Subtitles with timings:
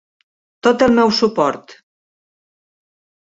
[0.67, 1.75] Tot el meu suport!